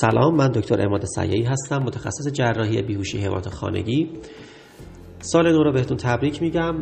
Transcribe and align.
سلام 0.00 0.36
من 0.36 0.48
دکتر 0.48 0.86
اماد 0.86 1.04
سیعی 1.04 1.42
هستم 1.42 1.78
متخصص 1.78 2.32
جراحی 2.32 2.82
بیهوشی 2.82 3.18
حیوانات 3.18 3.48
خانگی. 3.48 4.10
سال 5.18 5.52
نو 5.52 5.62
رو 5.62 5.72
بهتون 5.72 5.96
تبریک 5.96 6.42
میگم. 6.42 6.74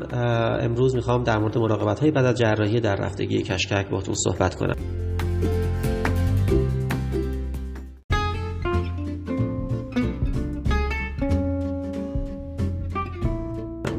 امروز 0.60 0.94
می‌خوام 0.94 1.22
در 1.22 1.38
مورد 1.38 1.58
مراقبت 1.58 2.00
های 2.00 2.10
بعد 2.10 2.24
از 2.24 2.38
جراحی 2.38 2.80
در 2.80 2.96
رفتگی 2.96 3.42
کشکک 3.42 3.88
باهاتون 3.90 4.14
صحبت 4.14 4.54
کنم. 4.54 4.76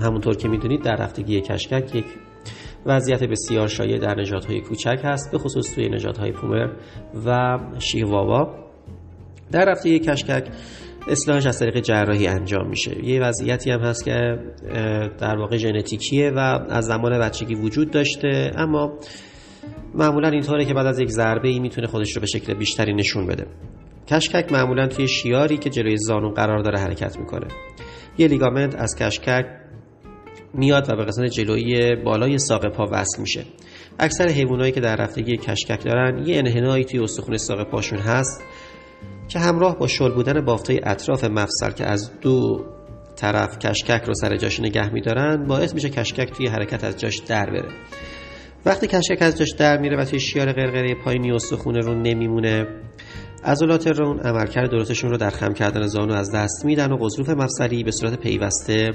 همونطور 0.02 0.36
که 0.36 0.48
می‌دونید 0.48 0.84
در 0.84 0.95
رفتگی 0.95 1.41
کشکک 1.41 1.95
یک 1.95 2.05
وضعیت 2.86 3.23
بسیار 3.23 3.68
شایع 3.68 4.00
در 4.00 4.16
نژادهای 4.20 4.62
کوچک 4.62 5.00
هست 5.04 5.32
به 5.32 5.38
خصوص 5.38 5.76
توی 5.76 5.90
نژادهای 5.90 6.32
پومر 6.32 6.70
و 7.26 7.59
شیواوا. 7.80 8.62
در 9.52 9.66
رفتگی 9.66 10.00
کشکک 10.00 10.48
اصلاحش 11.08 11.46
از 11.46 11.60
طریق 11.60 11.80
جراحی 11.80 12.28
انجام 12.28 12.70
میشه. 12.70 13.06
یه 13.06 13.22
وضعیتی 13.22 13.72
هم 13.72 13.80
هست 13.80 14.06
که 14.06 14.40
در 15.20 15.38
واقع 15.38 15.58
ژنتیکیه 15.58 16.32
و 16.36 16.40
از 16.70 16.86
زمان 16.86 17.20
بچگی 17.20 17.56
وجود 17.56 17.92
داشته. 17.92 18.52
اما 18.58 19.00
معمولا 19.96 20.30
اینطوره 20.30 20.66
که 20.66 20.74
بعد 20.74 20.86
از 20.86 21.00
یک 21.00 21.10
ضربه 21.10 21.48
ای 21.48 21.60
می‌تونه 21.60 21.88
خودش 21.88 22.16
رو 22.16 22.22
به 22.22 22.28
شکل 22.28 22.54
بیشتری 22.54 22.94
نشون 22.94 23.28
بده. 23.28 23.46
کشکک 24.08 24.52
معمولا 24.52 24.88
توی 24.88 25.08
شیاری 25.08 25.58
که 25.58 25.70
جلوی 25.70 25.98
زانو 25.98 26.30
قرار 26.30 26.60
داره 26.60 26.80
حرکت 26.80 27.20
می‌کنه. 27.20 27.48
یه 28.18 28.28
لیگامنت 28.28 28.76
از 28.76 28.96
کشکک 28.96 29.46
میاد 30.54 30.91
و 30.91 30.96
به 30.96 31.05
قسمت 31.05 31.26
جلویی 31.32 31.96
بالای 31.96 32.38
ساق 32.38 32.68
پا 32.68 32.88
وصل 32.91 33.22
میشه. 33.22 33.44
اکثر 34.00 34.30
حیوانایی 34.30 34.72
که 34.72 34.80
در 34.80 34.96
رفتگی 34.96 35.38
کشکک 35.38 35.84
دارن 35.84 36.28
یه 36.28 36.38
انحنایی 36.38 36.84
توی 36.84 37.00
استخوان 37.00 37.38
ساق 37.38 37.70
پاشون 37.70 38.00
هست. 38.00 38.41
که 39.27 39.40
همراه 39.40 39.77
با 39.77 39.88
شل 39.88 40.12
بودن 40.12 40.46
بافتای 40.46 40.79
اطراف 40.84 41.24
مفصل 41.24 41.71
که 41.71 41.85
از 41.85 42.12
دو 42.21 42.66
طرف 43.16 43.60
کشکک 43.60 44.04
رو 44.04 44.13
سر 44.13 44.38
جاش 44.38 44.60
نگه 44.60 44.93
میدارن 44.93 45.48
باعث 45.48 45.74
میشه 45.74 45.90
کشکک 45.90 46.32
توی 46.32 46.48
حرکت 46.48 46.84
از 46.84 46.99
جاش 46.99 47.18
در 47.18 47.46
بره. 47.46 47.70
وقتی 48.66 48.88
کشکک 48.88 49.21
از 49.21 49.38
جاش 49.38 49.51
در 49.51 49.77
میره 49.77 49.98
و 49.98 50.05
توی 50.05 50.20
شیار 50.20 50.51
قرقره 50.51 50.96
پایینی 51.05 51.32
استخونه 51.32 51.79
رو 51.79 51.94
نمیمونه 52.01 52.68
عضلات 53.44 53.88
رون 53.88 54.20
عملکرد 54.20 54.71
درستشون 54.71 55.10
رو 55.10 55.18
در 55.18 55.29
خم 55.29 55.54
کردن 55.54 55.88
زانو 55.88 56.13
از 56.13 56.32
دست 56.32 56.66
میدن 56.66 56.91
و 56.91 56.98
قضروف 56.98 57.29
مفصلی 57.29 57.84
به 57.84 57.91
صورت 57.91 58.20
پیوسته 58.20 58.91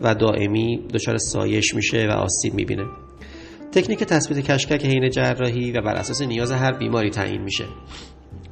و 0.00 0.14
دائمی 0.14 0.88
دچار 0.94 1.16
سایش 1.16 1.74
میشه 1.74 2.06
و 2.08 2.10
آسیب 2.10 2.54
می‌بینه. 2.54 2.84
تکنیک 3.72 4.04
تثبیت 4.04 4.50
کشکک 4.50 4.84
حین 4.84 5.10
جراحی 5.10 5.72
و 5.72 5.82
بر 5.82 5.94
اساس 5.94 6.22
نیاز 6.22 6.52
هر 6.52 6.72
بیماری 6.72 7.10
تعیین 7.10 7.42
میشه. 7.42 7.64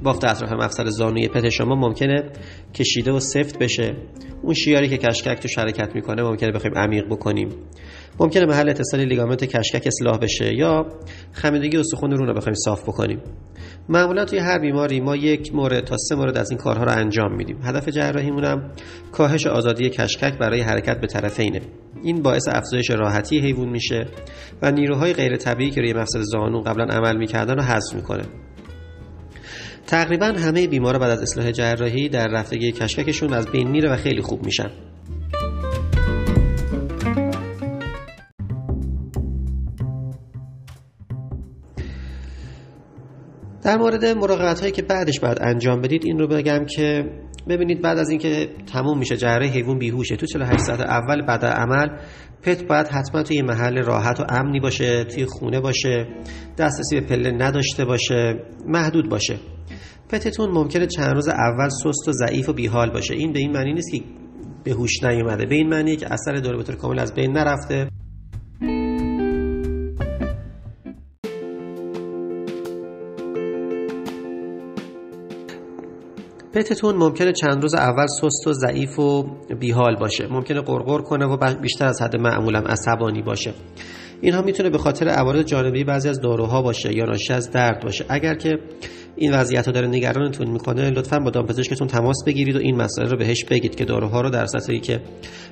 بافت 0.03 0.25
اطراف 0.25 0.53
مفصل 0.53 0.85
زانوی 0.91 1.29
پت 1.29 1.49
شما 1.49 1.75
ممکنه 1.75 2.23
کشیده 2.75 3.13
و 3.13 3.21
سفت 3.21 3.59
بشه. 3.59 3.97
اون 4.43 4.55
شیاری 4.55 4.89
که 4.89 4.97
کشکک 4.97 5.47
تو 5.47 5.61
حرکت 5.61 5.95
می‌کنه 5.95 6.23
ممکنه 6.23 6.53
بخوایم 6.53 6.79
عمیق 6.79 7.05
بکنیم. 7.07 7.49
ممکنه 8.21 8.47
محل 8.47 8.69
اتصال 8.69 9.01
لیگامنت 9.01 9.45
کشکک 9.45 9.87
اصلاح 9.87 10.19
بشه 10.19 10.55
یا 10.55 10.87
خمیدگی 11.33 11.77
استخوان 11.77 12.11
رون 12.11 12.29
رو 12.29 12.35
بخوایم 12.35 12.55
صاف 12.55 12.83
بکنیم. 12.83 13.21
معمولا 13.89 14.25
توی 14.25 14.39
هر 14.39 14.59
بیماری 14.59 15.01
ما 15.01 15.17
یک 15.17 15.55
مورد 15.55 15.85
تا 15.85 15.97
سه 15.97 16.15
مورد 16.15 16.39
از 16.39 16.51
این 16.51 16.59
کارها 16.59 16.85
رو 16.85 16.93
انجام 16.93 17.37
میدیم. 17.37 17.59
هدف 17.63 17.89
جراحیمون 17.89 18.45
هم 18.45 18.71
کاهش 19.13 19.47
آزادی 19.47 19.91
کشکک 19.91 20.39
برای 20.39 20.61
حرکت 20.61 21.01
به 21.01 21.07
طرفینه 21.07 21.61
این 22.03 22.23
باعث 22.23 22.49
افزایش 22.49 22.91
راحتی 22.91 23.39
حیوان 23.39 23.69
میشه 23.69 24.07
و 24.63 24.71
نیروهای 24.71 25.13
غیر 25.13 25.37
طبیعی 25.37 25.71
که 25.71 25.81
روی 25.81 25.93
مفصل 25.93 26.21
زانو 26.23 26.61
قبلا 26.61 26.85
عمل 26.85 27.17
می‌کردن 27.17 27.55
رو 27.55 27.63
حذف 27.63 27.95
می‌کنه. 27.95 28.23
تقریبا 29.87 30.27
همه 30.27 30.67
بیمارا 30.67 30.99
بعد 30.99 31.11
از 31.11 31.23
اصلاح 31.23 31.51
جراحی 31.51 32.09
در 32.09 32.29
رفتگی 32.29 32.73
کشککشون 32.73 33.33
از 33.33 33.47
بین 33.47 33.71
میره 33.71 33.93
و 33.93 33.97
خیلی 33.97 34.23
خوب 34.23 34.45
میشن. 34.45 34.71
در 43.63 43.77
مورد 43.77 44.05
مراقبت 44.05 44.61
هایی 44.61 44.73
که 44.73 44.83
بعدش 44.83 45.21
باید 45.21 45.39
انجام 45.41 45.81
بدید 45.81 46.05
این 46.05 46.19
رو 46.19 46.27
بگم 46.27 46.67
که 46.67 47.05
ببینید 47.49 47.83
بعد 47.83 47.99
از 47.99 48.11
اینکه 48.11 48.49
تموم 48.73 48.99
میشه 48.99 49.17
جراحی 49.17 49.51
حیوان 49.51 49.79
بیهوشه 49.79 50.17
تو 50.17 50.27
48 50.27 50.63
ساعت 50.63 50.81
اول 50.81 51.27
بعد 51.27 51.45
عمل 51.45 51.89
پت 52.43 52.67
باید 52.67 52.87
حتما 52.87 53.23
توی 53.23 53.43
محل 53.43 53.83
راحت 53.83 54.21
و 54.21 54.25
امنی 54.29 54.61
باشه 54.61 55.05
توی 55.05 55.27
خونه 55.27 55.61
باشه 55.61 56.07
دسترسی 56.59 57.01
به 57.01 57.07
پله 57.07 57.31
نداشته 57.31 57.85
باشه 57.85 58.35
محدود 58.67 59.09
باشه. 59.09 59.39
پتتون 60.13 60.51
ممکنه 60.51 60.87
چند 60.87 61.15
روز 61.15 61.29
اول 61.29 61.69
سست 61.69 62.09
و 62.09 62.13
ضعیف 62.13 62.49
و 62.49 62.53
بیحال 62.53 62.91
باشه. 62.91 63.15
این 63.15 63.33
به 63.33 63.39
این 63.39 63.53
معنی 63.53 63.73
نیست 63.73 63.91
که 63.93 64.01
به 64.65 64.71
هوش 64.71 65.03
نیومده. 65.03 65.47
به 65.47 65.55
این 65.55 65.69
معنی 65.69 65.97
که 65.97 66.13
اثر 66.13 66.33
دور 66.33 66.57
به 66.57 66.63
طور 66.63 66.75
کامل 66.77 66.99
از 66.99 67.15
بین 67.15 67.33
نرفته. 67.33 67.89
پتتون 76.55 76.97
ممکنه 76.97 77.33
چند 77.33 77.63
روز 77.63 77.75
اول 77.75 78.07
سست 78.07 78.47
و 78.47 78.53
ضعیف 78.53 78.99
و 78.99 79.23
بیحال 79.61 79.97
باشه. 79.97 80.27
ممکنه 80.31 80.61
قرقر 80.61 81.03
کنه 81.03 81.27
و 81.27 81.55
بیشتر 81.61 81.87
از 81.87 82.03
حد 82.03 82.17
معمولم 82.17 82.65
عصبانی 82.67 83.23
باشه. 83.23 83.55
اینها 84.21 84.43
می‌تونه 84.43 84.71
به 84.71 84.79
خاطر 84.79 85.09
عوارض 85.09 85.45
جانبی 85.45 85.85
بعضی 85.85 86.09
از 86.09 86.21
داروها 86.21 86.63
باشه 86.63 86.97
یا 86.97 87.05
ناشی 87.05 87.33
از 87.33 87.51
درد 87.51 87.83
باشه. 87.83 88.05
اگر 88.09 88.35
که 88.35 88.59
این 89.17 89.33
وضعیت 89.33 89.67
رو 89.67 89.73
داره 89.73 89.89
نگرانتون 89.89 90.51
می‌کنه 90.51 90.91
لطفا 90.91 91.19
با 91.19 91.31
دامپزشکتون 91.31 91.89
تماس 91.89 92.17
بگیرید 92.27 92.57
و 92.57 92.59
این 92.59 92.77
مسئله 92.77 93.09
رو 93.09 93.17
بهش 93.17 93.45
بگید 93.45 93.75
که 93.75 93.85
داروها 93.85 94.21
رو 94.21 94.31
در 94.31 94.47
سطحی 94.47 94.81
که 94.81 95.01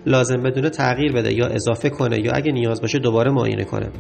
لازم 0.07 0.43
بدونه 0.43 0.71
تغییر 0.71 1.13
بده 1.13 1.33
یا 1.33 1.47
اضافه 1.47 1.91
کنه 1.91 2.21
یا 2.21 2.33
اگه 2.33 2.53
نیاز 2.53 2.81
باشه 2.81 2.99
دوباره 2.99 3.31
معاینه 3.31 3.65
کنه. 3.65 3.91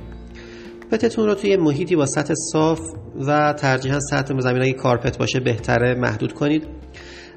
پتتون 0.90 1.26
رو 1.26 1.34
توی 1.34 1.56
محیطی 1.56 1.96
با 1.96 2.06
سطح 2.06 2.34
صاف 2.52 2.80
و 3.26 3.52
ترجیحاً 3.52 3.98
سطح 4.00 4.40
زمین 4.40 4.62
اگه 4.62 4.72
کارپت 4.72 5.18
باشه 5.18 5.40
بهتره 5.40 5.94
محدود 5.94 6.32
کنید. 6.32 6.66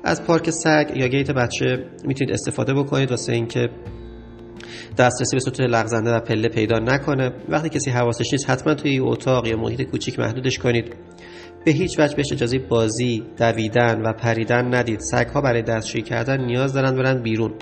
از 0.03 0.23
پارک 0.23 0.49
سگ 0.49 0.91
یا 0.95 1.07
گیت 1.07 1.31
بچه 1.31 1.85
می‌تونید 2.05 2.33
استفاده 2.33 2.73
بکنید 2.73 3.09
واسه 3.11 3.33
اینکه 3.33 3.69
دسترسی 4.97 5.35
به 5.35 5.39
سطوح 5.39 5.65
لغزنده 5.65 6.11
و 6.11 6.19
پله 6.19 6.49
پیدا 6.49 6.79
نکنه. 6.79 7.31
وقتی 7.49 7.69
کسی 7.69 7.91
حواسش 7.91 8.33
نیست 8.33 8.49
حتما 8.49 8.73
توی 8.73 8.99
اتاق 8.99 9.47
یا 9.47 9.57
محیط 9.57 9.81
کوچیک 9.81 10.19
محدودش 10.19 10.59
کنید. 10.59 10.95
به 11.65 11.71
هیچ 11.71 11.99
وجه 11.99 12.15
بهش 12.15 12.31
اجازه 12.31 12.59
بازی 12.59 13.23
دویدن 13.37 14.01
و 14.01 14.13
پریدن 14.13 14.75
ندید. 14.75 14.99
سگ 14.99 15.27
ها 15.27 15.41
برای 15.41 15.61
دستشویی 15.61 16.03
کردن 16.03 16.45
نیاز 16.45 16.73
دارن 16.73 16.95
برن 16.95 17.23
بیرون. 17.23 17.53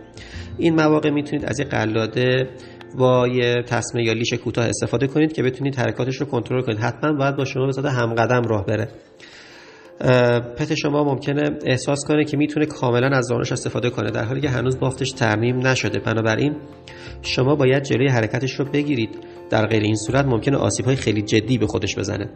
این 0.57 0.75
مواقع 0.75 1.09
می‌تونید 1.09 1.45
از 1.45 1.59
یه 1.59 1.65
قلاده 1.65 2.49
با 2.97 3.27
یه 3.27 3.63
تسمه 3.67 4.03
یا 4.03 4.13
لیش 4.13 4.33
کوتاه 4.33 4.65
استفاده 4.65 5.07
کنید 5.07 5.33
که 5.33 5.43
بتونید 5.43 5.75
حرکاتش 5.75 6.15
رو 6.15 6.25
کنترل 6.25 6.61
کنید. 6.61 6.79
حتما 6.79 7.13
باید 7.13 7.35
با 7.35 7.45
شما 7.45 7.65
به 7.65 7.71
صورت 7.71 7.85
همقدم 7.85 8.41
راه 8.41 8.65
بره. 8.65 8.87
پت 10.55 10.75
شما 10.75 11.03
ممکنه 11.03 11.57
احساس 11.65 11.99
کنه 12.07 12.25
که 12.25 12.37
می‌تونه 12.37 12.65
کاملا 12.65 13.17
از 13.17 13.25
زانوش 13.25 13.51
استفاده 13.51 13.89
کنه 13.89 14.11
در 14.11 14.23
حالی 14.23 14.41
که 14.41 14.49
هنوز 14.49 14.79
بافتش 14.79 15.11
ترمیم 15.11 15.67
نشده. 15.67 15.99
بنابراین 15.99 16.55
شما 17.21 17.55
باید 17.55 17.83
جلوی 17.83 18.07
حرکتش 18.07 18.59
رو 18.59 18.65
بگیرید. 18.65 19.09
در 19.49 19.67
غیر 19.67 19.83
این 19.83 19.95
صورت 19.95 20.25
ممکنه 20.25 20.57
آسیب 20.57 20.85
های 20.85 20.95
خیلی 20.95 21.21
جدی 21.21 21.57
به 21.57 21.67
خودش 21.67 21.95
بزنه. 21.97 22.29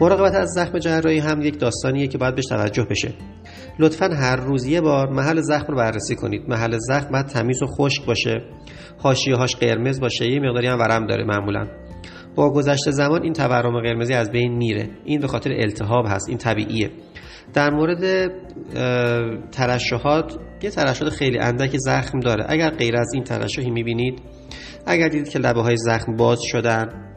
مراقبت 0.00 0.34
از 0.34 0.48
زخم 0.48 0.78
جراحی 0.78 1.18
هم 1.18 1.40
یک 1.40 1.58
داستانیه 1.58 2.06
که 2.06 2.18
باید 2.18 2.34
بهش 2.34 2.46
توجه 2.46 2.84
بشه. 2.90 3.12
لطفا 3.78 4.06
هر 4.06 4.36
روز 4.36 4.66
یه 4.66 4.80
بار 4.80 5.10
محل 5.10 5.40
زخم 5.40 5.66
رو 5.68 5.76
بررسی 5.76 6.14
کنید. 6.14 6.42
محل 6.48 6.78
زخم 6.78 7.12
باید 7.12 7.26
تمیز 7.26 7.62
و 7.62 7.66
خشک 7.66 8.06
باشه. 8.06 8.42
حاشیه 8.98 9.36
هاش 9.36 9.56
قرمز 9.56 10.00
باشه. 10.00 10.30
یه 10.30 10.40
مقداری 10.40 10.66
هم 10.66 10.78
ورم 10.78 11.06
داره 11.06 11.24
معمولا. 11.24 11.66
با 12.34 12.52
گذشت 12.52 12.90
زمان 12.90 13.22
این 13.22 13.32
تورم 13.32 13.80
قرمزی 13.80 14.14
از 14.14 14.30
بین 14.30 14.56
میره. 14.56 14.90
این 15.04 15.20
به 15.20 15.26
خاطر 15.26 15.50
التهاب 15.52 16.06
هست. 16.08 16.28
این 16.28 16.38
طبیعیه. 16.38 16.90
در 17.54 17.70
مورد 17.70 18.30
ترشحات 19.50 20.38
یه 20.62 20.70
ترشحات 20.70 21.08
خیلی 21.08 21.38
اندک 21.38 21.76
زخم 21.76 22.20
داره. 22.20 22.44
اگر 22.48 22.70
غیر 22.70 22.96
از 22.96 23.10
این 23.14 23.24
ترشحی 23.24 23.70
می‌بینید 23.70 24.18
اگر 24.86 25.08
دیدید 25.08 25.28
که 25.28 25.38
لبه 25.38 25.62
های 25.62 25.76
زخم 25.76 26.16
باز 26.16 26.38
شدن 26.42 27.07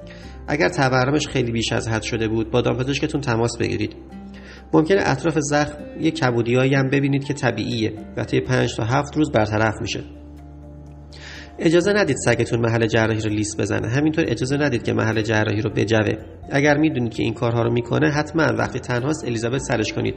اگر 0.52 0.70
تورمش 0.70 1.28
خیلی 1.28 1.52
بیش 1.52 1.72
از 1.72 1.88
حد 1.88 2.02
شده 2.02 2.28
بود 2.28 2.52
با 2.52 2.62
دامپزشکتون 2.62 3.22
تماس 3.22 3.58
بگیرید. 3.60 3.96
ممکنه 4.74 5.02
اطراف 5.06 5.38
زخم 5.40 5.78
یک 6.00 6.16
کبودیایی 6.16 6.76
هم 6.76 6.90
ببینید 6.90 7.24
که 7.24 7.34
طبیعیه 7.34 7.94
و 8.18 8.24
طی 8.24 8.40
5 8.40 8.76
تا 8.76 8.84
7 8.84 9.18
روز 9.18 9.32
برطرف 9.32 9.76
میشه. 9.82 10.04
اجازه 11.60 11.94
ندید 11.94 12.16
سگتون 12.26 12.60
محل 12.60 12.88
جراحی 12.88 13.22
رو 13.22 13.30
لیست 13.30 13.62
بزنه. 13.62 13.88
همینطور 13.88 14.26
اجازه 14.28 14.58
ندید 14.58 14.84
که 14.84 14.94
محل 14.94 15.22
جراحی 15.22 15.62
رو 15.62 15.70
بجوه. 15.70 16.14
اگر 16.52 16.78
می‌دونید 16.78 17.14
که 17.14 17.24
این 17.24 17.34
کارها 17.34 17.62
رو 17.64 17.74
می‌کنه 17.74 18.10
حتما 18.10 18.44
وقتی 18.58 18.80
تنهاست 18.80 19.26
الیزابت 19.26 19.62
سرش 19.62 19.94
کنید. 19.94 20.16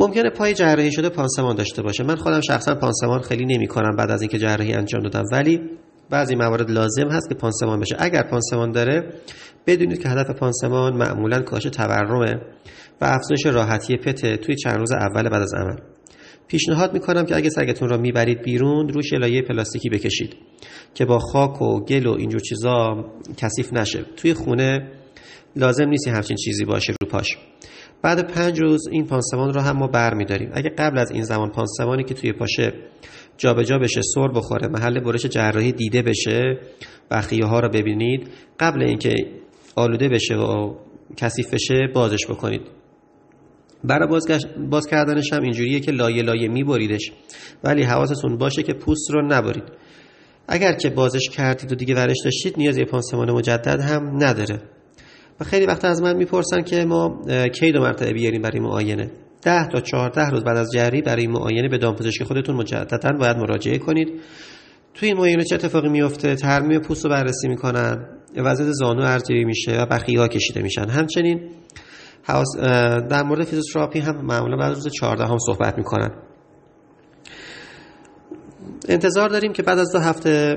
ممکنه 0.00 0.30
پای 0.30 0.54
جراحی 0.54 0.92
شده 0.92 1.08
پانسمان 1.08 1.56
داشته 1.56 1.82
باشه. 1.82 2.04
من 2.04 2.16
خودم 2.16 2.40
شخصا 2.40 2.74
پانسمان 2.74 3.20
خیلی 3.20 3.44
نمی 3.44 3.66
کنم 3.66 3.96
بعد 3.96 4.10
از 4.10 4.22
اینکه 4.22 4.38
جراحی 4.38 4.72
انجام 4.72 5.02
دادم. 5.02 5.24
ولی 5.32 5.60
بعضی 6.10 6.34
موارد 6.34 6.70
لازم 6.70 7.08
هست 7.08 7.28
که 7.28 7.34
پانسمان 7.34 7.80
بشه. 7.80 7.96
اگر 7.98 8.22
پانسمان 8.22 8.72
داره 8.72 9.14
بدونید 9.66 10.02
که 10.02 10.08
هدف 10.08 10.30
پانسمان 10.30 10.96
معمولا 10.96 11.40
کاهش 11.42 11.62
تورمه 11.62 12.40
و 13.00 13.04
افزایش 13.04 13.46
راحتی 13.46 13.96
پت 13.96 14.40
توی 14.40 14.56
چند 14.56 14.78
روز 14.78 14.92
اول 14.92 15.28
بعد 15.28 15.42
از 15.42 15.54
عمل. 15.54 15.76
پیشنهاد 16.48 16.92
می‌کنم 16.92 17.24
که 17.24 17.36
اگه 17.36 17.50
سگتون 17.50 17.88
را 17.88 17.96
می‌برید 17.96 18.42
بیرون 18.42 18.88
روش 18.88 19.12
لایه 19.12 19.42
پلاستیکی 19.42 19.88
بکشید 19.88 20.36
که 20.94 21.04
با 21.04 21.18
خاک 21.18 21.62
و 21.62 21.80
گل 21.84 22.06
و 22.06 22.12
اینجور 22.12 22.40
چیزا 22.40 23.04
کثیف 23.36 23.72
نشه. 23.72 24.04
توی 24.16 24.34
خونه 24.34 24.92
لازم 25.56 25.88
نیست 25.88 26.08
همچین 26.08 26.36
چیزی 26.36 26.64
باشه 26.64 26.94
رو 27.02 27.08
پاش. 27.08 27.36
بعد 28.02 28.32
پنج 28.32 28.60
روز 28.60 28.88
این 28.88 29.06
پانسمان 29.06 29.54
رو 29.54 29.60
هم 29.60 29.76
ما 29.76 29.86
بر 29.86 30.14
میداریم. 30.14 30.50
اگه 30.52 30.70
قبل 30.70 30.98
از 30.98 31.10
این 31.10 31.22
زمان 31.22 31.50
پانسمانی 31.50 32.04
که 32.04 32.14
توی 32.14 32.32
پاشه 32.32 32.72
جابجا 33.38 33.62
جا 33.62 33.78
بشه 33.78 34.00
سر 34.14 34.28
بخوره 34.28 34.68
محل 34.68 35.00
برش 35.00 35.26
جراحی 35.26 35.72
دیده 35.72 36.02
بشه 36.02 36.58
بخیه 37.10 37.44
ها 37.44 37.60
رو 37.60 37.68
ببینید 37.68 38.28
قبل 38.60 38.82
اینکه 38.82 39.14
آلوده 39.76 40.08
بشه 40.08 40.34
و 40.34 40.74
کثیف 41.16 41.54
بشه 41.54 41.88
بازش 41.94 42.26
بکنید. 42.26 42.62
برای 43.84 44.20
باز 44.70 44.86
کردنش 44.86 45.32
هم 45.32 45.42
اینجوریه 45.42 45.80
که 45.80 45.92
لایه 45.92 46.22
لایه 46.22 46.48
میبریدش 46.48 47.12
ولی 47.64 47.82
حواستون 47.82 48.38
باشه 48.38 48.62
که 48.62 48.72
پوست 48.72 49.10
رو 49.10 49.26
نبرید. 49.26 49.64
اگر 50.48 50.72
که 50.72 50.90
بازش 50.90 51.28
کردید 51.28 51.72
و 51.72 51.74
دیگه 51.74 51.94
ورش 51.94 52.16
داشتید 52.24 52.54
نیازی 52.58 52.84
پانسمان 52.84 53.30
مجدد 53.30 53.80
هم 53.80 54.24
نداره. 54.24 54.62
و 55.40 55.44
خیلی 55.44 55.66
وقت 55.66 55.84
از 55.84 56.02
من 56.02 56.16
می‌پرسن 56.16 56.62
که 56.62 56.84
ما 56.84 57.22
کی 57.54 57.72
دو 57.72 57.80
مرتبه 57.80 58.12
بیاریم 58.12 58.42
برای 58.42 58.60
معاینه؟ 58.60 59.10
ده 59.42 59.68
تا 59.68 59.80
چهارده 59.80 60.30
روز 60.30 60.44
بعد 60.44 60.56
از 60.56 60.72
جری 60.72 61.02
برای 61.02 61.26
معاینه 61.26 61.68
به 61.68 61.78
دامپزشک 61.78 62.22
خودتون 62.22 62.56
مجددا 62.56 63.12
باید 63.18 63.36
مراجعه 63.36 63.78
کنید. 63.78 64.20
توی 64.94 65.08
این 65.08 65.16
معاینه 65.16 65.44
چه 65.44 65.54
اتفاقی 65.54 65.88
میفته 65.88 66.34
ترمیم 66.34 66.80
پوست 66.80 67.04
رو 67.04 67.10
بررسی 67.10 67.48
می‌کنن 67.48 68.08
وضعیت 68.36 68.70
زانو 68.72 69.02
ارجعی 69.02 69.44
میشه 69.44 69.82
و 69.82 69.86
بخیه 69.86 70.20
ها 70.20 70.28
کشیده 70.28 70.62
میشن. 70.62 70.88
همچنین 70.88 71.50
در 73.10 73.22
مورد 73.22 73.44
فیزیوتراپی 73.44 73.98
هم 73.98 74.24
معمولا 74.24 74.56
بعد 74.56 74.74
روز 74.74 74.88
14 74.88 75.24
هم 75.24 75.38
صحبت 75.46 75.78
می‌کنن. 75.78 76.10
انتظار 78.88 79.28
داریم 79.28 79.52
که 79.52 79.62
بعد 79.62 79.78
از 79.78 79.92
دو 79.92 79.98
هفته 79.98 80.56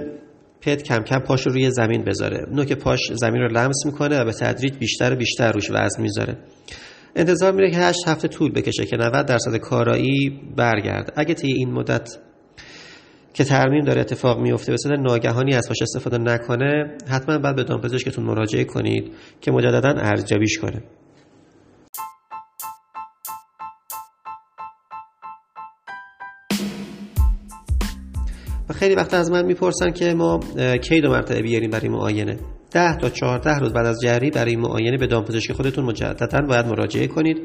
پت 0.65 0.83
کم 0.83 1.04
کم 1.04 1.19
پاش 1.19 1.48
رو 1.48 1.54
روی 1.54 1.71
زمین 1.71 2.04
بذاره. 2.04 2.45
نوک 2.51 2.74
پاش 2.74 3.13
زمین 3.13 3.42
رو 3.42 3.48
لمس 3.48 3.86
می‌کنه 3.86 4.21
و 4.21 4.25
به 4.25 4.31
تدریج 4.31 4.77
بیشتر 4.77 5.13
و 5.13 5.15
بیشتر 5.15 5.51
روش 5.51 5.71
وزن 5.71 6.01
می‌ذاره. 6.01 6.38
انتظار 7.15 7.54
میره 7.54 7.71
که 7.71 7.77
8 7.77 8.07
هفته 8.07 8.27
طول 8.27 8.51
بکشه 8.51 8.86
که 8.86 8.98
90 8.98 9.25
درصد 9.25 9.56
کارایی 9.57 10.42
برگرد. 10.57 11.13
اگه 11.15 11.33
طی 11.33 11.48
این 11.48 11.71
مدت 11.71 12.18
که 13.33 13.44
ترمیم 13.44 13.86
داره 13.86 14.01
اتفاق 14.01 14.39
میفته 14.39 14.71
به 14.71 14.77
صورت 14.77 15.00
ناگهانی 15.00 15.56
از 15.56 15.68
پاش 15.68 15.81
استفاده 15.81 16.18
نکنه 16.18 16.98
حتما 17.09 17.38
بعد 17.38 17.56
به 17.56 17.63
دامپزشکتون 17.63 18.25
مراجعه 18.25 18.63
کنید 18.63 19.12
که 19.42 19.51
مجددا 19.51 19.89
ارزیابیش 19.89 20.57
کنه. 20.57 20.83
خیلی 28.83 28.95
وقت 28.95 29.13
از 29.13 29.31
من 29.31 29.45
می‌پرسن 29.45 29.91
که 29.91 30.13
ما 30.13 30.39
کی 30.81 31.01
دو 31.01 31.09
مرتبه 31.09 31.41
بیاریم 31.41 31.69
برای 31.69 31.89
معاینه؟ 31.89 32.39
ده 32.71 32.97
تا 32.97 33.09
چهارده 33.09 33.59
روز 33.59 33.74
بعد 33.74 33.85
از 33.85 34.01
جری 34.01 34.31
برای 34.31 34.56
معاینه 34.56 34.97
به 34.97 35.07
دامپزشک 35.07 35.51
خودتون 35.51 35.85
مجددا 35.85 36.47
باید 36.47 36.65
مراجعه 36.65 37.07
کنید. 37.07 37.38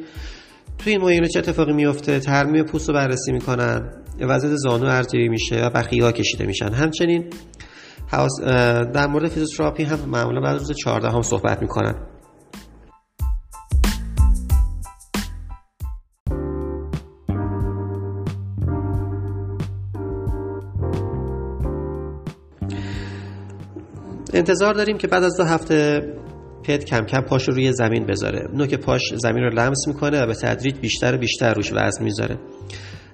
توی 0.79 0.93
این 0.93 1.01
معاینه 1.01 1.29
چه 1.29 1.39
اتفاقی 1.39 1.73
میفته 1.73 2.21
ترمیم 2.21 2.65
پوست 2.65 2.89
رو 2.89 2.95
بررسی 2.95 3.33
می‌کنن 3.33 3.93
وضعیت 4.21 4.57
زانو 4.57 4.87
ارجعی 4.87 5.29
میشه 5.29 5.67
و 5.67 5.71
بخیه 5.71 6.05
ها 6.05 6.13
کشیده 6.13 6.47
میشن. 6.47 6.73
همچنین 6.73 7.31
در 8.95 9.07
مورد 9.07 9.29
فیزیوتراپی 9.29 9.83
هم 9.83 9.99
معمولا 10.07 10.41
بعد 10.41 10.59
روز 10.59 10.73
14 10.73 11.09
هم 11.09 11.23
صحبت 11.23 11.63
می‌کنن. 11.63 11.95
انتظار 24.39 24.75
داریم 24.75 24.99
که 24.99 25.07
بعد 25.07 25.23
از 25.23 25.37
دو 25.37 25.45
هفته 25.45 26.01
پت 26.63 26.85
کم 26.85 27.05
کم 27.05 27.21
پاش 27.21 27.49
رو 27.49 27.55
روی 27.55 27.73
زمین 27.73 28.07
بذاره. 28.07 28.49
نوک 28.53 28.75
پاش 28.75 29.15
زمین 29.15 29.45
رو 29.45 29.51
لمس 29.51 29.89
می‌کنه 29.89 30.23
و 30.23 30.27
به 30.27 30.35
تدریج 30.35 30.79
بیشتر 30.79 31.15
و 31.15 31.19
بیشتر 31.19 31.55
روش 31.55 31.73
وزن 31.73 32.05
می‌ذاره. 32.05 32.39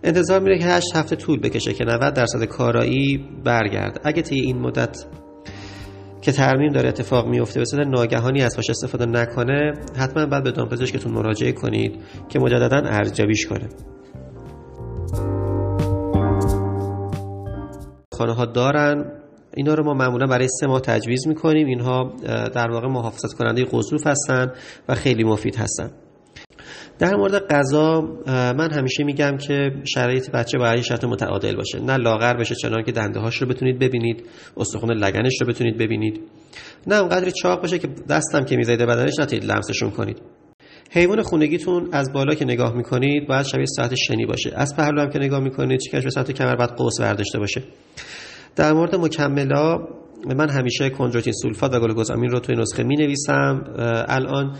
انتظار 0.03 0.41
میره 0.41 0.59
که 0.59 0.65
8 0.65 0.97
هفته 0.97 1.17
طول 1.17 1.41
بکشه 1.41 1.73
که 1.73 1.85
90 1.85 2.15
درصد 2.15 2.45
کارایی 2.45 3.29
برگرد 3.45 4.01
اگه 4.05 4.23
طی 4.23 4.41
این 4.41 4.59
مدت 4.59 5.05
که 6.23 6.33
ترمیم 6.33 6.73
داره 6.73 6.89
اتفاق 6.89 7.29
میفته 7.29 7.61
به 7.61 7.65
صورت 7.67 7.87
ناگهانی 7.87 8.43
از 8.43 8.57
پاش 8.57 8.71
استفاده 8.71 9.07
نکنه 9.07 9.73
حتما 9.97 10.27
بعد 10.27 10.45
به 10.45 10.51
دامپزشکتون 10.51 11.13
مراجعه 11.13 11.53
کنید 11.53 12.01
که 12.29 12.39
مجددا 12.39 12.77
ارزیابیش 12.77 13.47
کنه. 13.47 13.69
خانه 18.13 18.35
ها 18.35 18.47
دارن. 18.47 19.24
اینا 19.57 19.75
رو 19.75 19.85
ما 19.85 19.95
معمولا 19.95 20.27
برای 20.27 20.49
سه 20.61 20.67
ماه 20.67 20.81
تجویز 20.81 21.29
می‌کنیم. 21.29 21.67
اینها 21.67 22.13
در 22.55 22.71
واقع 22.71 22.89
محافظت 22.89 23.33
کننده 23.33 23.65
قضروف 23.65 24.07
هستن 24.07 24.53
و 24.89 24.95
خیلی 24.95 25.25
مفید 25.25 25.57
هستن. 25.57 25.91
در 26.99 27.17
مورد 27.17 27.47
غذا 27.49 28.01
من 28.27 28.71
همیشه 28.71 29.05
میگم 29.05 29.37
که 29.37 29.71
شرایط 29.85 30.31
بچه 30.31 30.59
باید 30.59 30.81
شرط 30.81 31.05
متعادل 31.05 31.57
باشه. 31.57 31.81
نه 31.81 31.97
لاغر 31.97 32.35
بشه 32.35 32.55
چنان 32.55 32.83
که 32.83 32.93
دنده 32.93 33.21
هاش 33.21 33.43
رو 33.43 33.49
بتونید 33.49 33.79
ببینید 33.79 34.25
استخون 34.57 34.91
لگنش 34.93 35.41
رو 35.41 35.47
بتونید 35.47 35.79
ببینید. 35.79 36.21
نه 36.87 36.97
اونقدری 36.97 37.33
چاق 37.33 37.61
باشه 37.61 37.79
که 37.79 37.89
دستم 38.09 38.45
که 38.45 38.57
میزایده 38.57 38.87
بدنش 38.87 39.19
نتونید 39.19 39.45
لمسشون 39.45 39.91
کنید. 39.91 40.23
حیوان 40.91 41.23
خونگیتون 41.23 41.89
از 41.93 42.13
بالا 42.13 42.35
که 42.35 42.45
نگاه 42.45 42.77
می‌کنید 42.77 43.29
باید 43.29 43.47
شبیه 43.47 43.67
ساعت 43.67 43.95
شنی 43.95 44.27
باشه. 44.27 44.51
از 44.55 44.77
پهلو 44.77 45.01
هم 45.01 45.11
که 45.11 45.19
نگاه 45.19 45.41
می‌کنید 45.41 45.81
چکش 45.81 46.05
به 46.05 46.11
ساعت 46.11 46.31
کمر 46.31 46.57
بعد 46.57 46.77
قوس 46.77 47.01
ورداشته 47.01 47.39
باشه. 47.39 47.63
در 48.57 48.73
مورد 48.73 48.95
مکملا 48.95 49.79
من 50.37 50.49
همیشه 50.49 50.91
کندروتین 50.91 51.33
سولفات 51.33 51.75
و 51.75 51.81
گلوکوزامین 51.81 52.31
رو 52.31 52.41
توی 52.41 52.57
نسخه 52.57 52.83
می 52.83 52.97
نویسم 52.97 53.65
الان 54.09 54.57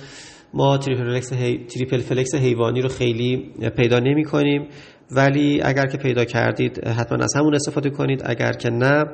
ما 0.55 0.79
Triple 0.79 1.99
Flex, 1.99 2.35
حیوانی 2.35 2.81
رو 2.81 2.89
خیلی 2.89 3.53
پیدا 3.77 3.99
نمی 3.99 4.25
کنیم. 4.25 4.69
ولی 5.11 5.61
اگر 5.63 5.87
که 5.87 5.99
پیدا 5.99 6.25
کردید 6.25 6.89
حتما 6.89 7.25
از 7.25 7.35
همون 7.37 7.55
استفاده 7.55 7.91
کنید. 7.91 8.23
اگر 8.25 8.53
که 8.53 8.71
نه 8.71 9.05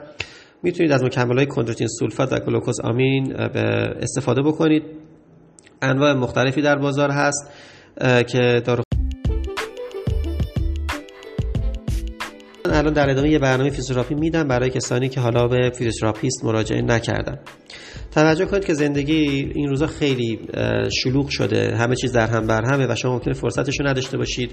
می‌تونید 0.62 0.92
از 0.92 1.02
های 1.16 1.46
کندروتین 1.46 1.88
سولفات 1.88 2.32
و 2.32 2.36
گلوکوز 2.38 2.80
آمین 2.80 3.36
استفاده 4.02 4.42
بکنید. 4.42 4.82
انواع 5.82 6.12
مختلفی 6.12 6.62
در 6.62 6.76
بازار 6.76 7.10
هست 7.10 7.50
که 8.26 8.62
دارو 8.66 8.82
الان 12.72 12.92
در 12.92 13.10
ادامه 13.10 13.30
یه 13.30 13.38
برنامه 13.38 13.70
فیزیوتراپی 13.70 14.14
میدم 14.14 14.48
برای 14.48 14.70
کسانی 14.70 15.08
که 15.08 15.20
حالا 15.20 15.48
به 15.48 15.70
فیزیوتراپیست 15.74 16.44
مراجعه 16.44 16.82
نکردن. 16.82 17.38
توجه 18.14 18.44
کنید 18.44 18.64
که 18.64 18.74
زندگی 18.74 19.52
این 19.54 19.68
روزا 19.68 19.86
خیلی 19.86 20.40
شلوغ 21.02 21.28
شده. 21.28 21.76
همه 21.76 21.96
چیز 21.96 22.12
در 22.12 22.26
هم 22.26 22.46
بر 22.46 22.62
همه 22.72 22.86
و 22.92 22.94
شما 22.94 23.12
ممکنه 23.12 23.34
فرصتش 23.34 23.80
رو 23.80 23.86
نداشته 23.86 24.18
باشید 24.18 24.50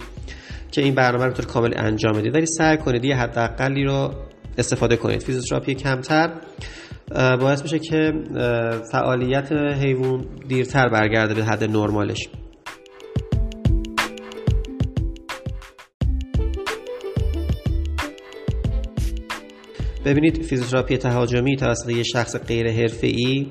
که 0.72 0.82
این 0.82 0.96
برنامه 0.96 1.26
رو 1.26 1.32
طور 1.32 1.46
کامل 1.46 1.74
انجام 1.76 2.14
بدید. 2.14 2.36
ولی 2.36 2.46
سعی 2.46 2.78
کنید 2.78 3.06
یه 3.06 3.16
حداقلی 3.16 3.84
رو 3.84 4.14
استفاده 4.58 4.96
کنید. 4.96 5.24
فیزیوتراپی 5.24 5.76
کمتر 5.76 6.34
باعث 7.40 7.64
میشه 7.64 7.80
که 7.80 8.14
فعالیت 8.92 9.52
حیوان 9.52 10.26
دیرتر 10.48 10.90
برگرده 10.90 11.34
به 11.34 11.44
حد 11.44 11.64
نرمالش. 11.64 12.30
ببینید 20.08 20.44
فیزیوتراپی 20.44 20.98
تهاجمی 20.98 21.56
توسط 21.56 21.90
یه 21.90 22.04
شخص 22.04 22.36
غیر 22.36 22.72
حرفه‌ای 22.72 23.48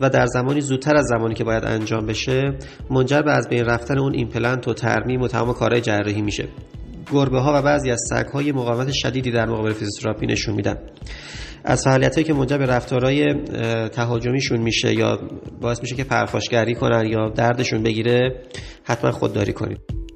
و 0.00 0.10
در 0.10 0.26
زمانی 0.26 0.60
زودتر 0.60 0.96
از 0.96 1.04
زمانی 1.06 1.34
که 1.34 1.44
باید 1.44 1.64
انجام 1.64 2.06
بشه 2.06 2.54
منجر 2.90 3.22
به 3.22 3.32
از 3.32 3.48
بین 3.48 3.64
رفتن 3.64 3.98
اون 3.98 4.14
ایمپلنت 4.14 4.68
و 4.68 4.74
ترمیم 4.74 5.20
و 5.20 5.28
تمام 5.28 5.52
کارهای 5.52 5.80
جراحی 5.80 6.22
میشه. 6.22 6.48
گربه 7.12 7.40
ها 7.40 7.52
و 7.58 7.62
بعضی 7.62 7.90
از 7.90 8.00
سگ 8.10 8.26
های 8.26 8.52
مقاومت 8.52 8.90
شدیدی 8.92 9.30
در 9.30 9.46
مقابل 9.46 9.72
فیزیوتراپی 9.72 10.26
نشون 10.26 10.54
میدن. 10.54 10.76
از 11.64 11.84
فعالیت 11.84 12.24
که 12.24 12.34
منجر 12.34 12.58
به 12.58 12.66
رفتارهای 12.66 13.34
تهاجمیشون 13.88 14.60
میشه 14.60 14.94
یا 14.94 15.18
باعث 15.60 15.82
میشه 15.82 15.96
که 15.96 16.04
پرخاشگری 16.04 16.74
کنن 16.74 17.06
یا 17.06 17.28
دردشون 17.28 17.82
بگیره 17.82 18.42
حتما 18.84 19.10
خودداری 19.10 19.52
کنید. 19.52 20.09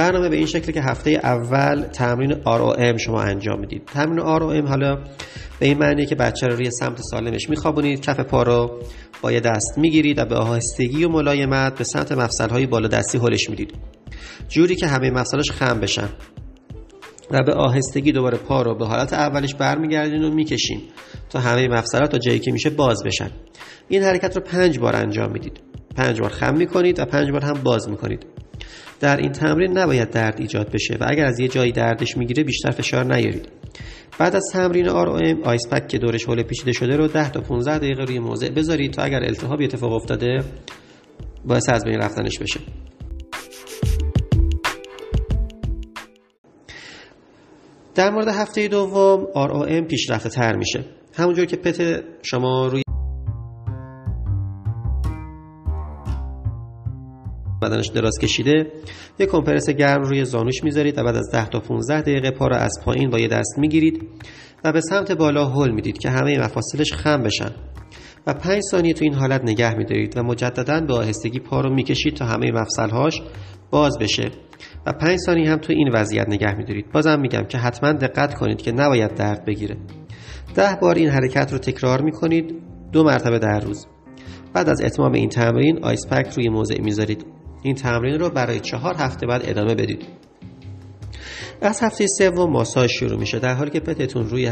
برنامه 0.00 0.28
به 0.28 0.36
این 0.36 0.46
شکل 0.46 0.72
که 0.72 0.82
هفته 0.82 1.10
اول 1.10 1.82
تمرین 1.82 2.32
ROM 2.32 2.96
شما 3.04 3.22
انجام 3.22 3.60
می‌دید. 3.60 3.84
تمرین 3.84 4.18
ROM 4.18 4.68
حالا 4.68 4.94
به 5.60 5.66
این 5.66 5.78
معنی 5.78 6.06
که 6.06 6.14
بچه 6.14 6.46
رو 6.46 6.56
روی 6.56 6.70
سمت 6.70 7.00
سالمش 7.10 7.50
میخوابونید 7.50 8.00
کف 8.00 8.20
پا 8.20 8.42
رو 8.42 8.80
با 9.22 9.32
یه 9.32 9.40
دست 9.40 9.78
می‌گیرید 9.78 10.18
و 10.18 10.24
به 10.24 10.34
آهستگی 10.34 11.04
و 11.04 11.08
ملایمت 11.08 11.78
به 11.78 11.84
سمت 11.84 12.12
مفصل 12.12 12.48
های 12.48 12.66
بالا 12.66 12.88
دستی 12.88 13.18
هلش 13.18 13.50
می‌دید. 13.50 13.74
جوری 14.48 14.76
که 14.76 14.86
همه 14.86 15.10
مفصلش 15.10 15.50
خم 15.50 15.80
بشن 15.80 16.08
و 17.30 17.42
به 17.46 17.52
آهستگی 17.52 18.12
دوباره 18.12 18.38
پا 18.38 18.62
رو 18.62 18.78
به 18.78 18.86
حالت 18.86 19.12
اولش 19.12 19.54
برمیگردین 19.54 20.24
و 20.24 20.30
می‌کشین 20.34 20.80
تا 21.30 21.38
همه 21.40 21.68
مفصلات 21.68 22.10
تا 22.12 22.18
جایی 22.18 22.38
که 22.38 22.52
میشه 22.52 22.70
باز 22.70 23.02
بشن. 23.06 23.30
این 23.88 24.02
حرکت 24.02 24.36
رو 24.36 24.42
پنج 24.42 24.78
بار 24.78 24.96
انجام 24.96 25.32
می‌دید. 25.32 25.60
پنج 25.96 26.20
بار 26.20 26.30
خم 26.30 26.56
می‌کنید 26.56 27.00
و 27.00 27.04
پنج 27.04 27.30
بار 27.30 27.44
هم 27.44 27.62
باز 27.64 27.88
می‌کنید. 27.88 28.26
در 29.00 29.16
این 29.16 29.32
تمرین 29.32 29.78
نباید 29.78 30.10
درد 30.10 30.40
ایجاد 30.40 30.70
بشه 30.72 30.94
و 31.00 31.04
اگر 31.08 31.24
از 31.24 31.40
یه 31.40 31.48
جایی 31.48 31.72
دردش 31.72 32.16
می‌گیره 32.16 32.44
بیشتر 32.44 32.70
فشار 32.70 33.04
نیارید. 33.04 33.48
بعد 34.18 34.36
از 34.36 34.44
تمرین 34.52 34.88
آر 34.88 35.08
او 35.08 35.16
ام 35.16 35.42
آیس 35.42 35.68
پک 35.70 35.88
که 35.88 35.98
دورش 35.98 36.24
حول 36.24 36.42
پیچیده 36.42 36.72
شده 36.72 36.96
رو 36.96 37.08
10 37.08 37.30
تا 37.30 37.40
15 37.40 37.78
دقیقه 37.78 38.04
روی 38.04 38.18
موضع 38.18 38.48
بذارید 38.50 38.92
تا 38.92 39.02
اگر 39.02 39.24
التهابی 39.24 39.64
اتفاق 39.64 39.92
افتاده 39.92 40.38
باعث 41.44 41.68
از 41.68 41.84
بین 41.84 41.98
رفتنش 41.98 42.38
بشه. 42.38 42.60
در 47.94 48.10
مورد 48.10 48.28
هفته 48.28 48.68
دوم 48.68 49.26
ام 49.36 49.84
پیشرفته 49.84 50.28
تر 50.28 50.56
میشه. 50.56 50.84
همونجور 51.14 51.44
که 51.44 51.56
پت 51.56 52.04
شما 52.22 52.66
روی 52.66 52.82
بدنش 57.62 57.86
دراز 57.86 58.18
کشیده. 58.20 58.72
یک 59.18 59.28
کمپرس 59.28 59.70
گرم 59.70 60.02
روی 60.02 60.24
زانوش 60.24 60.64
می‌ذارید 60.64 60.98
و 60.98 61.04
بعد 61.04 61.16
از 61.16 61.30
10 61.32 61.48
تا 61.48 61.60
15 61.60 62.00
دقیقه 62.00 62.30
پا 62.30 62.46
را 62.46 62.56
از 62.56 62.72
پایین 62.84 63.10
با 63.10 63.18
یه 63.18 63.28
دست 63.28 63.58
می‌گیرید 63.58 64.08
و 64.64 64.72
به 64.72 64.80
سمت 64.80 65.12
بالا 65.12 65.48
هل 65.48 65.70
می‌دید 65.70 65.98
که 65.98 66.10
همه 66.10 66.38
مفاصلش 66.38 66.92
خم 66.92 67.22
بشن. 67.22 67.50
و 68.26 68.34
5 68.34 68.62
ثانیه 68.70 68.92
تو 68.92 69.04
این 69.04 69.14
حالت 69.14 69.40
نگه 69.44 69.74
میدارید 69.74 70.16
و 70.16 70.22
مجددا 70.22 70.80
به 70.80 70.94
آهستگی 70.94 71.38
پا 71.38 71.60
رو 71.60 71.74
می‌کشید 71.74 72.14
تا 72.14 72.24
همه 72.24 72.52
مفصلهاش 72.52 73.22
باز 73.70 73.98
بشه. 73.98 74.30
و 74.86 74.92
5 74.92 75.18
ثانیه 75.18 75.50
هم 75.50 75.58
تو 75.58 75.72
این 75.72 75.90
وضعیت 75.94 76.28
نگه 76.28 76.54
میدارید. 76.54 76.92
بازم 76.92 77.20
میگم 77.20 77.44
که 77.44 77.58
حتما 77.58 77.92
دقت 77.92 78.34
کنید 78.34 78.62
که 78.62 78.72
نباید 78.72 79.14
درد 79.14 79.44
بگیره. 79.44 79.76
ده 80.54 80.78
بار 80.82 80.94
این 80.94 81.08
حرکت 81.08 81.52
رو 81.52 81.58
تکرار 81.58 82.02
می‌کنید. 82.02 82.54
دو 82.92 83.04
مرتبه 83.04 83.38
در 83.38 83.60
روز. 83.60 83.86
بعد 84.54 84.68
از 84.68 84.82
اتمام 84.84 85.12
این 85.12 85.28
تمرین 85.28 85.84
آیس 85.84 86.06
پک 86.06 86.28
روی 86.36 86.48
موضع 86.48 86.80
می‌ذارید. 86.80 87.26
این 87.62 87.74
تمرین 87.74 88.18
رو 88.18 88.30
برای 88.30 88.60
چهار 88.60 88.94
هفته 88.94 89.26
بعد 89.26 89.42
ادامه 89.44 89.74
بدید. 89.74 90.06
از 91.60 91.80
هفته 91.82 92.06
سوم 92.06 92.50
ماساژ 92.50 92.90
شروع 92.90 93.18
میشه 93.18 93.38
در 93.38 93.54
حالی 93.54 93.70
که 93.70 93.80
پتتون 93.80 94.28
روی 94.28 94.50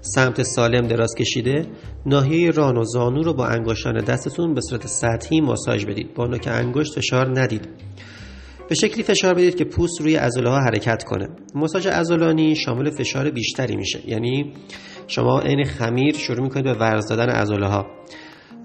سمت 0.00 0.42
سالم 0.42 0.86
دراز 0.86 1.14
کشیده 1.18 1.66
ناحیه 2.06 2.50
ران 2.50 2.76
و 2.76 2.84
زانو 2.84 3.22
رو 3.22 3.34
با 3.34 3.46
انگشتان 3.46 4.04
دستتون 4.04 4.54
به 4.54 4.60
صورت 4.60 4.86
سطحی 4.86 5.40
ماساژ 5.40 5.84
بدید. 5.84 6.14
با 6.14 6.26
نوک 6.26 6.48
انگشت 6.52 6.94
فشار 6.94 7.40
ندید. 7.40 7.68
به 8.68 8.74
شکلی 8.74 9.02
فشار 9.02 9.34
بدید 9.34 9.56
که 9.56 9.64
پوست 9.64 10.00
روی 10.00 10.16
عضله 10.16 10.50
ها 10.50 10.60
حرکت 10.60 11.04
کنه. 11.04 11.28
ماساژ 11.54 11.86
عضلانی 11.86 12.56
شامل 12.56 12.90
فشار 12.90 13.30
بیشتری 13.30 13.76
میشه. 13.76 14.00
یعنی 14.06 14.52
شما 15.06 15.40
عین 15.40 15.64
خمیر 15.64 16.14
شروع 16.14 16.42
می‌کنید 16.42 16.64
به 16.64 16.74
ورز 16.74 17.08
دادن 17.08 17.28
عضله 17.28 17.66
ها 17.66 17.86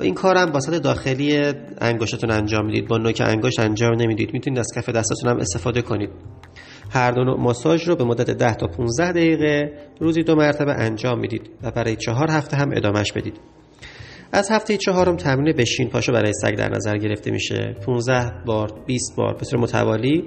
این 0.01 0.13
کارم 0.13 0.51
واسط 0.51 0.81
داخلی 0.81 1.53
انگشتتون 1.81 2.31
انجام 2.31 2.65
می‌دید 2.65 2.88
با 2.88 2.98
نوک 2.98 3.22
انگشت 3.25 3.60
انجام 3.60 4.01
نمی‌دید. 4.01 4.34
می‌تونید 4.34 4.60
از 4.60 4.67
کف 4.75 4.89
دستتون 4.89 5.29
هم 5.29 5.38
استفاده 5.38 5.81
کنید. 5.81 6.10
هر 6.91 7.12
دو 7.12 7.38
ماساژ 7.38 7.88
رو 7.88 7.96
به 7.96 8.03
مدت 8.03 8.29
10 8.29 8.53
تا 8.53 8.67
15 8.67 9.12
دقیقه 9.12 9.74
روزی 10.00 10.24
دو 10.24 10.36
مرتبه 10.36 10.74
انجام 10.74 11.20
می‌دید 11.20 11.50
و 11.63 11.72
برای 11.72 11.96
چهار 11.96 12.31
هفته 12.31 12.58
هم 12.58 12.70
ادامش 12.75 13.12
بدید. 13.12 13.39
از 14.31 14.51
هفته 14.51 14.77
چهارم 14.77 15.15
تمرین 15.15 15.55
بشین 15.55 15.89
پاشو 15.89 16.13
برای 16.13 16.34
سگ 16.34 16.55
در 16.55 16.70
نظر 16.70 16.98
گرفته 16.98 17.31
میشه. 17.31 17.75
15 17.86 18.31
بار 18.46 18.74
20 18.86 19.15
بار 19.17 19.38
به 19.51 19.58
متوالی 19.58 20.24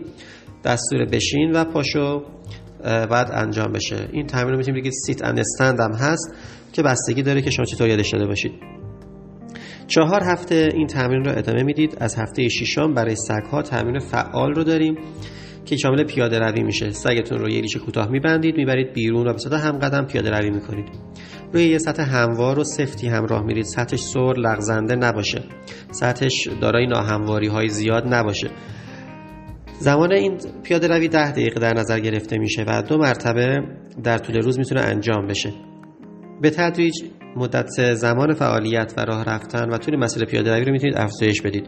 دستور 0.65 1.05
بشین 1.05 1.53
و 1.53 1.65
پاشو 1.65 2.23
بعد 2.85 3.31
انجام 3.33 3.73
بشه. 3.73 4.09
این 4.13 4.27
تمرین 4.27 4.57
می‌تونیم 4.57 4.81
بگید 4.81 4.93
سیت 5.07 5.25
اند 5.25 5.81
هم 5.81 5.93
هست 5.93 6.35
که 6.73 6.83
بستگی 6.83 7.23
داره 7.23 7.43
که 7.43 7.51
شما 7.51 7.65
چطور 7.65 7.89
یادش 7.89 8.11
داده 8.11 8.27
باشید. 8.27 8.53
چهار 9.87 10.23
هفته 10.23 10.69
این 10.75 10.87
تمرین 10.87 11.25
رو 11.25 11.39
ادامه 11.39 11.63
می‌دید. 11.63 11.97
از 12.01 12.19
هفته 12.19 12.49
ششم 12.49 12.95
برای 12.95 13.17
سگ 13.17 13.43
ها 13.53 13.63
تمرین 13.63 13.99
فعال 13.99 14.55
رو 14.55 14.65
داریم 14.65 14.99
که 15.65 15.77
شامل 15.77 16.05
پیاده 16.05 16.39
روی 16.39 16.63
میشه. 16.63 16.91
سگتون 16.91 17.39
رو 17.39 17.51
یه 17.51 17.61
ریشه 17.61 17.79
کوتاه 17.79 18.09
میبندید 18.09 18.57
می‌برید 18.57 18.93
بیرون 18.93 19.29
و 19.29 19.33
به 19.33 19.39
صورت 19.39 19.61
هم 19.61 19.79
قدم 19.79 20.05
پیاده 20.05 20.31
روی 20.31 20.51
می‌کنید. 20.51 20.89
روی 21.53 21.65
یه 21.65 21.79
سطح 21.79 22.03
هموار 22.03 22.59
و 22.59 22.65
سفتی 22.65 23.09
همراه 23.09 23.43
میرید. 23.43 23.65
سطحش 23.65 24.01
سر 24.01 24.35
لغزنده 24.37 24.97
نباشه. 24.97 25.43
سطحش 25.91 26.49
دارای 26.61 26.87
ناهمواری 26.87 27.47
های 27.47 27.69
زیاد 27.69 28.15
نباشه. 28.15 28.51
زمان 29.79 30.13
این 30.13 30.39
پیاده 30.63 30.89
روی 30.89 31.09
ده 31.09 31.31
دقیقه 31.31 31.61
در 31.61 31.75
نظر 31.75 32.01
گرفته 32.01 32.39
میشه 32.39 32.65
و 32.69 32.83
دو 32.83 32.99
مرتبه 32.99 33.63
در 34.05 34.19
طول 34.19 34.43
روز 34.43 34.59
می‌تونه 34.59 34.81
انجام 34.81 35.27
بشه. 35.27 35.53
به 36.43 36.51
تدریج 36.51 36.95
مدت 37.37 37.95
زمان 37.95 38.35
فعالیت 38.35 38.95
و 38.97 39.01
راه 39.01 39.25
رفتن 39.25 39.71
و 39.71 39.79
طول 39.79 39.97
مسیر 39.97 40.25
پیاده 40.25 40.55
روی 40.55 40.65
رو 40.65 40.73
می‌تونید 40.73 40.97
افزایش 40.97 41.43
بدید. 41.43 41.67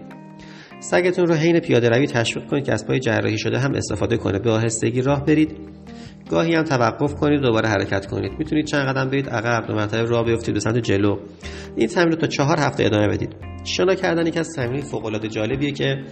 سگتون 0.80 1.26
رو 1.26 1.34
حین 1.34 1.60
پیاده 1.60 1.88
روی 1.88 2.06
تشویق 2.06 2.46
کنید 2.46 2.64
که 2.64 2.72
از 2.72 2.86
پای 2.86 3.00
جراحی 3.00 3.38
شده 3.38 3.58
هم 3.58 3.74
استفاده 3.74 4.16
کنه. 4.16 4.38
به 4.38 4.50
آهستگی 4.50 5.02
راه 5.02 5.24
برید. 5.24 5.56
گاهی 6.30 6.54
هم 6.54 6.62
توقف 6.62 7.14
کنید 7.14 7.40
دوباره 7.40 7.68
حرکت 7.68 8.06
کنید. 8.06 8.32
می‌تونید 8.38 8.66
چند 8.66 8.88
قدم 8.88 9.10
برید 9.10 9.28
عقب 9.28 9.66
دو 9.66 9.74
مرتبه 9.74 10.02
راه 10.02 10.24
بیفتید 10.24 10.54
به 10.54 10.60
سمت 10.60 10.78
جلو. 10.78 11.18
این 11.76 11.88
تمرین 11.88 12.10
رو 12.10 12.16
تا 12.16 12.26
چهار 12.26 12.58
هفته 12.58 12.84
ادامه 12.84 13.08
بدید. 13.08 13.36
شنا 13.64 13.94
کردن 13.94 14.26
یکی 14.26 14.38
از 14.38 14.48
تمرین 14.56 14.80
فوق 14.80 15.26
جالبیه 15.26 15.72
که 15.72 16.04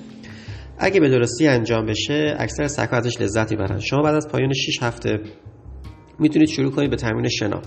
اگه 0.79 1.01
به 1.01 1.09
درستی 1.09 1.49
انجام 1.49 1.87
بشه 1.87 2.35
اکثر 2.39 2.67
سگ‌ها 2.67 2.97
ازش 2.97 3.21
لذت 3.21 3.51
می‌برن. 3.51 3.81
شما 3.81 4.03
بعد 4.03 4.15
از 4.15 4.29
پایان 4.29 4.53
6 4.53 4.83
هفته 4.83 5.21
می‌تونید 6.19 6.49
شروع 6.49 6.73
کنید 6.73 6.91
به 6.91 6.97
تمرین 6.97 7.29
شنا. 7.29 7.63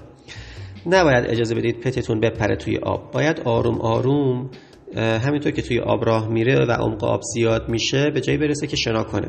نباید 0.87 1.25
اجازه 1.27 1.55
بدید 1.55 1.79
پتتون 1.79 2.19
بپره 2.19 2.55
توی 2.55 2.77
آب. 2.77 3.11
باید 3.11 3.39
آروم 3.45 3.81
آروم 3.81 4.49
همینطور 4.95 5.51
که 5.51 5.61
توی 5.61 5.79
آب 5.79 6.05
راه 6.05 6.29
میره 6.29 6.65
و 6.65 6.71
عمق 6.71 7.03
آب 7.03 7.21
زیاد 7.33 7.69
میشه 7.69 8.09
به 8.09 8.21
جایی 8.21 8.37
برسه 8.37 8.67
که 8.67 8.75
شنا 8.75 9.03
کنه. 9.03 9.27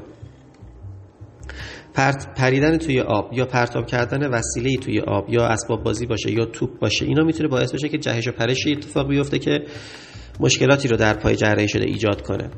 پرت 1.95 2.35
پریدن 2.37 2.79
توی 2.79 3.00
آب 3.00 3.33
یا 3.33 3.45
پرتاب 3.45 3.87
کردن 3.87 4.27
وسیله 4.31 4.77
توی 4.77 5.00
آب 5.00 5.31
یا 5.31 5.47
اسباب 5.47 5.83
بازی 5.83 6.07
باشه 6.07 6.33
یا 6.33 6.45
توپ 6.45 6.79
باشه 6.79 7.05
اینا 7.05 7.25
می‌تونه 7.25 7.49
باعث 7.49 7.75
بشه 7.75 7.88
که 7.88 7.99
جهش 7.99 8.29
و 8.29 8.33
پرشی 8.33 8.73
اتفاق 8.73 9.09
بیفته 9.09 9.38
که 9.38 9.65
مشکلاتی 10.41 10.88
رو 10.88 10.97
در 10.97 11.15
پای 11.15 11.37
جراحی 11.37 11.69
شده 11.69 11.85
ایجاد 11.85 12.23
کنه. 12.23 12.50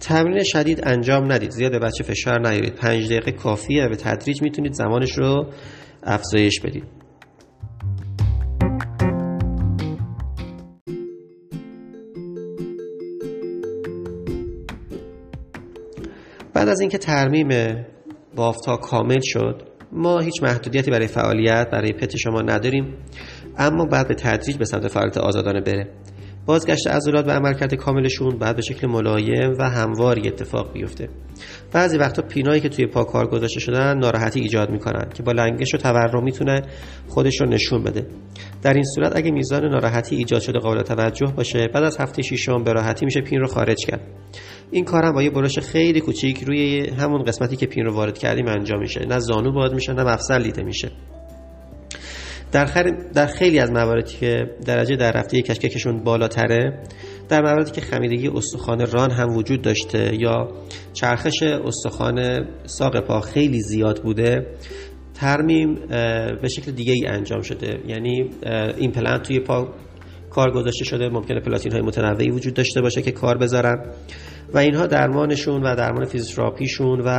تمرین 0.00 0.42
شدید 0.42 0.80
انجام 0.82 1.32
ندید. 1.32 1.50
زیاد 1.50 1.72
بچه 1.72 2.04
فشار 2.04 2.48
نیارید. 2.48 2.74
پنج 2.74 3.06
دقیقه 3.06 3.32
کافیه. 3.32 3.88
به 3.88 3.96
تدریج 3.96 4.42
می‌تونید 4.42 4.72
زمانش 4.72 5.18
رو 5.18 5.46
افزایش 6.02 6.60
بدید. 6.60 7.01
بعد 16.62 16.68
از 16.68 16.80
اینکه 16.80 16.98
ترمیم 16.98 17.48
بافتها 18.36 18.76
کامل 18.76 19.20
شد 19.22 19.62
ما 19.92 20.20
هیچ 20.20 20.42
محدودیتی 20.42 20.90
برای 20.90 21.06
فعالیت 21.06 21.68
برای 21.72 21.92
پت 21.92 22.16
شما 22.16 22.40
نداریم 22.40 22.94
اما 23.58 23.84
بعد 23.84 24.08
به 24.08 24.14
تدریج 24.14 24.56
به 24.56 24.64
سمت 24.64 24.88
فعالیت 24.88 25.18
آزادانه 25.18 25.60
بره. 25.60 25.88
بازگشت 26.46 26.86
عضلات 26.86 27.26
و 27.26 27.30
عملکرد 27.30 27.74
کاملشون 27.74 28.38
بعد 28.38 28.56
به 28.56 28.62
شکل 28.62 28.86
ملایم 28.86 29.52
و 29.58 29.70
همواری 29.70 30.28
اتفاق 30.28 30.72
بیفته. 30.72 31.08
بعضی 31.72 31.98
وقتا 31.98 32.22
پینایی 32.22 32.60
که 32.60 32.68
توی 32.68 32.86
پا 32.86 33.04
کار 33.04 33.26
گذاشته 33.26 33.60
شدن 33.60 33.98
ناراحتی 33.98 34.40
ایجاد 34.40 34.70
می‌کنن 34.70 35.08
که 35.14 35.22
با 35.22 35.32
لنگش 35.32 35.74
و 35.74 35.78
تورم 35.78 36.24
می‌تونه 36.24 36.62
خودش 37.08 37.40
رو 37.40 37.46
نشون 37.46 37.82
بده. 37.82 38.06
در 38.62 38.74
این 38.74 38.84
صورت 38.84 39.16
اگه 39.16 39.30
میزان 39.30 39.64
ناراحتی 39.64 40.16
ایجاد 40.16 40.40
شده 40.40 40.58
قابل 40.58 40.82
توجه 40.82 41.32
باشه 41.36 41.68
بعد 41.74 41.84
از 41.84 42.00
هفته 42.00 42.22
ششم 42.22 42.64
به 42.64 42.72
راحتی 42.72 43.04
میشه 43.04 43.20
پین 43.20 43.40
رو 43.40 43.46
خارج 43.46 43.78
کرد. 43.86 44.00
این 44.72 44.84
کارم 44.84 45.12
با 45.12 45.22
یه 45.22 45.30
برش 45.30 45.58
خیلی 45.58 46.00
کوچیک 46.00 46.44
روی 46.44 46.88
همون 46.88 47.22
قسمتی 47.22 47.56
که 47.56 47.66
پین 47.66 47.84
رو 47.84 47.94
وارد 47.94 48.18
کردیم 48.18 48.46
انجام 48.48 48.80
میشه. 48.80 49.00
نه 49.06 49.18
زانو 49.18 49.52
باز 49.52 49.74
میشه 49.74 49.92
نه 49.92 50.04
مفصل 50.04 50.42
دیده 50.42 50.62
میشه. 50.62 50.90
در, 52.52 52.64
در 53.14 53.26
خیلی 53.26 53.58
از 53.58 53.70
مواردی 53.70 54.16
که 54.20 54.50
درجه 54.66 54.96
در 54.96 55.12
رفته 55.12 55.42
کشککشون 55.42 56.04
بالاتره 56.04 56.82
در 57.28 57.42
مواردی 57.42 57.70
که 57.70 57.80
خمیدگی 57.80 58.28
استخوان 58.28 58.86
ران 58.86 59.10
هم 59.10 59.36
وجود 59.36 59.62
داشته 59.62 60.16
یا 60.20 60.48
چرخش 60.92 61.42
استخوان 61.42 62.46
ساق 62.64 63.00
پا 63.00 63.20
خیلی 63.20 63.60
زیاد 63.60 64.02
بوده 64.02 64.46
ترمیم 65.14 65.74
به 66.42 66.48
شکل 66.48 66.72
دیگه 66.72 66.92
ای 66.92 67.06
انجام 67.06 67.42
شده. 67.42 67.80
یعنی 67.86 68.30
این 68.78 68.92
پلنت 68.92 69.22
توی 69.22 69.40
پا 69.40 69.74
کار 70.30 70.50
گذاشته 70.50 70.84
شده 70.84 71.08
ممکنه 71.08 71.40
پلاتین 71.40 71.72
های 71.72 71.80
متنوعی 71.80 72.30
وجود 72.30 72.54
داشته 72.54 72.80
باشه 72.80 73.02
که 73.02 73.10
کار 73.10 73.38
بذارن. 73.38 73.92
و 74.54 74.58
اینها 74.58 74.86
درمانشون 74.86 75.62
و 75.62 75.76
درمان 75.76 76.04
فیزیوتراپیشون 76.04 77.00
و 77.00 77.18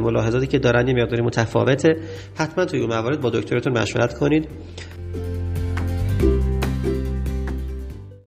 ملاحظاتی 0.00 0.46
که 0.46 0.58
دارن 0.58 0.88
یه 0.88 0.94
مقداری 0.94 1.22
متفاوته. 1.22 1.96
حتما 2.36 2.64
توی 2.64 2.80
اون 2.80 2.88
موارد 2.88 3.20
با 3.20 3.30
دکترتون 3.30 3.78
مشورت 3.78 4.14
کنید. 4.14 4.48